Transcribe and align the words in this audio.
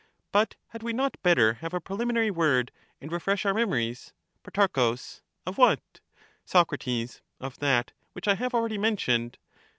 But 0.31 0.55
had 0.69 0.81
we 0.81 0.93
not 0.93 1.21
better 1.21 1.53
have 1.53 1.75
a 1.75 1.79
preliminary 1.79 2.31
word 2.31 2.71
and 2.99 3.11
refresh 3.11 3.45
our 3.45 3.53
memories? 3.53 4.13
Pro. 4.41 4.65
Of 5.45 5.57
what? 5.59 5.99
Soc, 6.43 6.71
Of 7.39 7.59
that 7.59 7.91
which 8.13 8.27
I 8.27 8.33
have 8.33 8.55
already 8.55 8.79
mentioned. 8.79 9.37